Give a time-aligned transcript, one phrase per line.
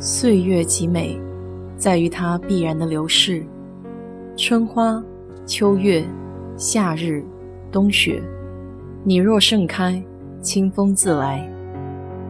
[0.00, 1.20] 岁月极美，
[1.76, 3.44] 在于它必然的流逝。
[4.36, 5.02] 春花、
[5.44, 6.04] 秋月、
[6.56, 7.24] 夏日、
[7.72, 8.22] 冬雪，
[9.02, 10.00] 你若盛开，
[10.40, 11.44] 清风自来。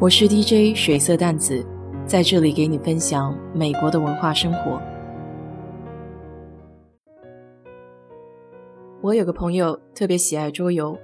[0.00, 1.62] 我是 DJ 水色淡子，
[2.06, 4.80] 在这里给你分享美国的文化生活。
[9.02, 10.98] 我有个朋友特别喜爱桌游，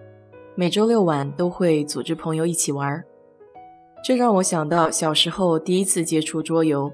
[0.55, 3.05] 每周六晚都会组织朋友一起玩儿。
[4.05, 6.93] 这让我想到小时候第一次接触桌游，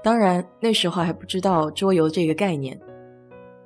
[0.00, 2.80] 当然那时候还不知道桌游这个概念，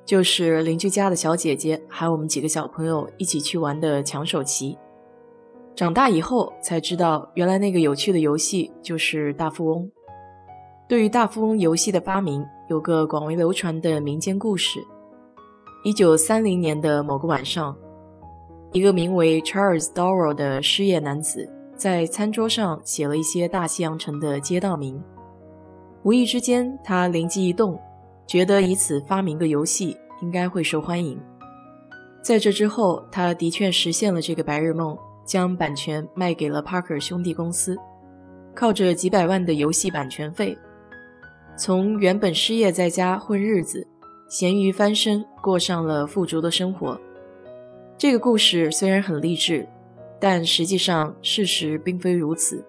[0.03, 4.75] 就是邻居家的小姐姐喊我们几个小朋友一起去玩的抢手棋。
[5.75, 9.87] 长大以后才知道，原来那个有趣的游戏就是大富翁。
[10.87, 14.83] 对于大富翁游戏的发明，有个广为流传的民间故事：
[15.83, 17.77] 一九三零年的某个晚上，
[18.71, 21.47] 一个名为 Charles Doro 的失业男子。
[21.79, 25.01] 在餐桌上写了一些大西洋城的街道名，
[26.03, 27.79] 无意之间，他灵机一动，
[28.27, 31.17] 觉得以此发明个游戏应该会受欢迎。
[32.21, 37.77] 在这之后，他的确实现了这个白日梦，将版权卖给了 Parker 兄弟公司，
[38.53, 40.57] 靠着几百万的游戏版权费，
[41.55, 43.87] 从原本失业在家混日子，
[44.27, 46.99] 咸鱼翻身，过上了富足的生活。
[47.97, 49.65] 这个故事虽然很励志。
[50.19, 52.63] 但实际上，事实并非如此。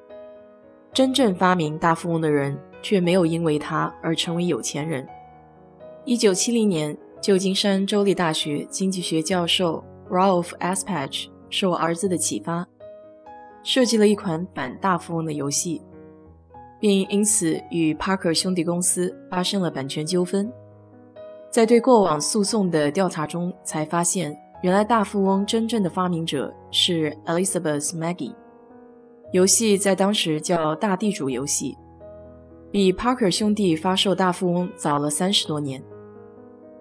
[0.93, 5.07] 真正发明大富翁的人，却没有因为他而成为有钱人。
[6.05, 12.67] 一九七零年，旧金山州立大学经济学教授 Ralph Aspach 受儿子的启发，
[13.63, 15.83] 设计了一款反大富翁的游戏，
[16.79, 20.53] 并因此与 Parker 兄弟公司发生了版权纠纷。
[21.51, 24.37] 在对过往诉讼的调查中，才发现。
[24.63, 28.35] 原来大富翁真正的发明者是 Elizabeth Maggie，
[29.33, 31.77] 游戏在当时叫大地主游戏，
[32.71, 35.83] 比 Parker 兄弟发售大富翁早了三十多年。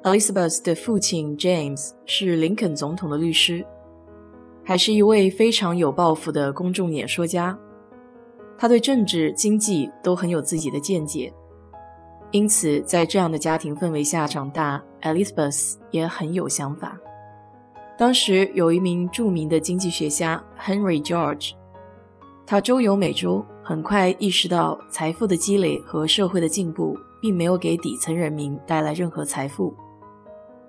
[0.04, 3.66] Elizabeth 的父亲 James 是林肯总统的律师，
[4.64, 7.58] 还是一位非常有抱负的公众演说家。
[8.58, 11.34] 他对政治、经济都很有自己的见解，
[12.32, 16.98] 因此在这样的家庭氛围下长大，Elizabeth 也很有想法。
[18.00, 21.52] 当时有一名著名的经济学家 Henry George，
[22.46, 29.74] 他周游美洲，很快意识到财富的积累和社会的进步并没有给底层人民带来任何财富，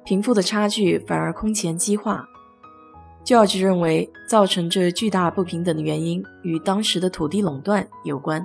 [0.04, 2.26] 贫富的差距反而空前激化。
[3.24, 8.44] George 认为，造成这巨大不平等的原因与当时的土地垄断有关，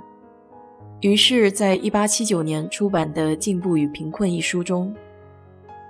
[1.00, 4.94] 于是，在1879年出版的《进步与贫困》一书中，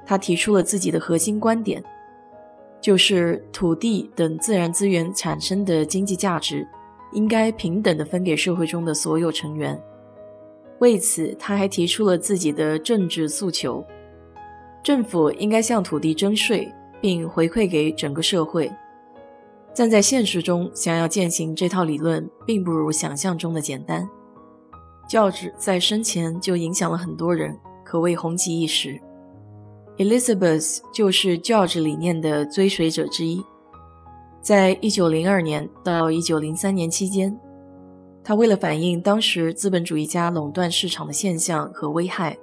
[0.07, 1.85] 他提出了自己的核心观点。
[2.81, 6.67] 就是土地等自然资源产生的经济价值，
[7.13, 9.81] 应该平等的分给社会中的所有成员。
[10.79, 13.85] 为此，他还提出了自己的政治诉求：
[14.83, 16.71] 政府应该向土地征税，
[17.01, 18.71] 并回馈给整个社会。
[19.75, 24.09] 但在现实中，想要践行这套理论，并不如想象中的简单。
[25.09, 29.01] 教旨在生前就影响了很多人，可谓红极一时。
[29.99, 33.43] Elizabeth 就是 George 理念的追随者之一。
[34.43, 37.35] 在一九零二年到一九零三年期间，
[38.23, 42.37] 他为了反映当时资本主义家垄断市场的现象和危害，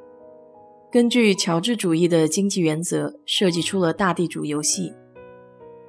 [0.91, 4.91] 根据乔治主义的经济原则，设计出了大地主游戏，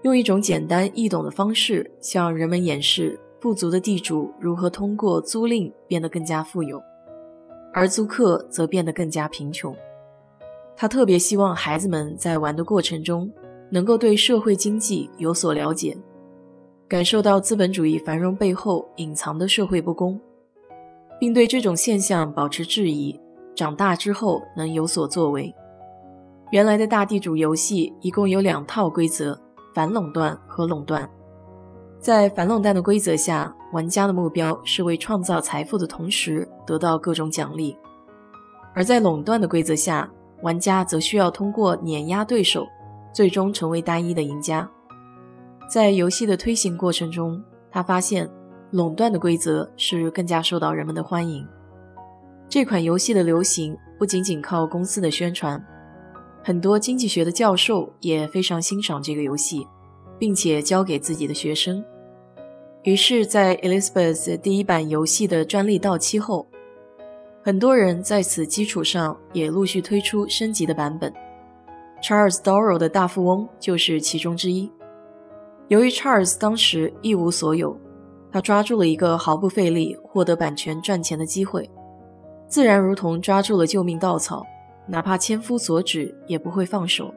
[0.03, 6.79] 用一种简单易懂的方式向人们演示富足的地主如何通过租赁变得更加富有，
[7.73, 9.75] 而租客则变得更加贫穷。
[10.77, 13.31] 他特别希望孩子们在玩的过程中，
[13.71, 15.97] 能够对社会经济有所了解，
[16.89, 20.21] 感受到资本主义繁荣背后隐藏的社会不公，
[21.19, 23.19] 并对这种现象保持质疑。
[23.57, 25.55] 长大之后能有所作为。
[26.51, 29.39] 原来的大地主游戏一共有两套规则：
[29.73, 31.09] 反垄断和垄断。
[32.01, 37.77] 在反垄断的规则下，玩家的目标是为创造财富的同时得到各种奖励；
[38.75, 40.13] 而在垄断的规则下，
[40.45, 42.67] 玩家则需要通过碾压对手，
[43.15, 44.71] 最终成为单一的赢家。
[45.69, 48.31] 在游戏的推行过程中，他发现
[48.71, 51.45] 垄断的规则是更加受到人们的欢迎。
[52.47, 55.61] 这款游戏的流行不仅仅靠公司的宣传，
[56.43, 59.67] 很多经济学的教授也非常欣赏这个游戏，
[60.19, 61.83] 并且教给自己的学生。
[62.83, 66.47] 于是，在 Elizabeth 第一版游戏的专利到期后，
[67.47, 71.13] 很多人在此基础上也陆续推出升级的版本
[72.03, 74.73] ，Charles Doro 的大富翁就是其中之一。
[75.69, 77.79] 由于 Charles 当时一无所有，
[78.33, 81.71] 他抓住了一个毫不费力获得版权赚钱的机会，
[82.49, 84.43] 自然如同抓住了救命稻草，
[84.87, 87.13] 哪怕千夫所指也不会放手。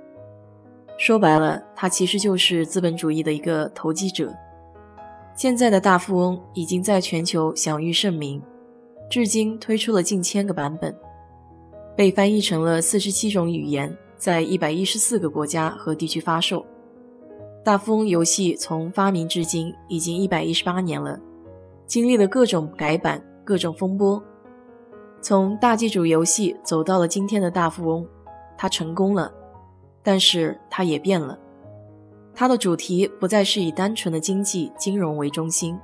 [0.98, 4.34] 说白了，他其实就是资本主义的一个投机者。
[5.34, 8.42] 现在的大富翁已经在全球享誉盛名，
[9.09, 10.94] 至今推出了近千个版本，
[11.95, 16.65] 被翻译成了四十七种语言，在一百一十四个国家和地区发售。
[17.63, 21.19] 大富翁游戏从发明至今已经一百一十八年了，
[21.86, 24.21] 经历了各种改版、各种风波，
[25.21, 28.06] 从大机主游戏走到了今天的大富翁，
[28.57, 29.33] 它成功了，
[30.04, 31.38] 但是它也变了。
[32.33, 35.77] 它的主题不再是以单纯的经济金融为中心，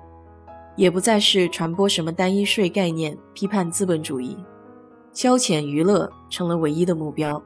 [0.75, 4.37] 也不再是传播什么单一税概念、批判资本主义，
[5.11, 7.41] 消遣娱乐成了唯一的目标。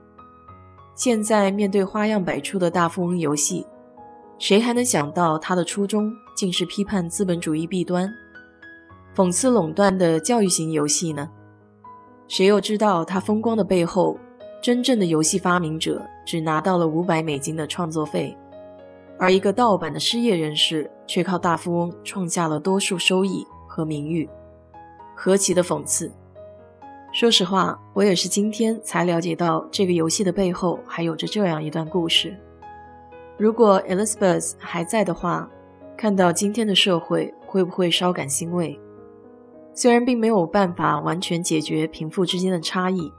[0.95, 3.65] 现在面对花样百出的大富翁游戏，
[4.39, 8.09] 谁还能想到它的初衷竟是批判资本主义弊端、
[9.15, 11.29] 讽刺垄断的教育型游戏呢？
[12.27, 14.17] 谁又知道它风光的背后，
[14.61, 18.35] 真正的游戏发明者只拿到了五百美金的创作费？
[19.19, 24.29] 而一个盗版的失业人士却靠大富翁创下了多数收益和名誉，
[25.15, 26.11] 何其的讽刺！
[27.13, 32.37] 说实话，我也是今天才了解到这个游戏的背后还有着这样一段故事。
[33.37, 35.49] 如果 Elizabeth 还在的话，
[35.95, 38.79] 看到今天的社会会不会稍感欣慰？
[39.73, 43.11] 虽然并没有办法完全解决贫富之间的差异，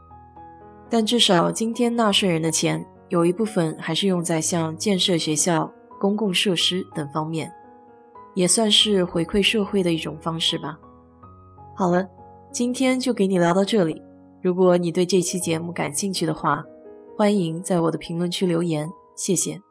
[0.88, 5.72] 但至少今天纳税人的钱有一部分还是用在像建设学校。
[5.98, 7.52] 公共设施等方面，
[8.34, 10.78] 也算是回馈社会的一种方式吧。
[11.76, 12.08] 好了，
[12.52, 14.00] 今天就给你聊到这里。
[14.40, 16.64] 如果你对这期节目感兴趣的话，
[17.16, 19.67] 欢迎在我的评论区留言，谢谢。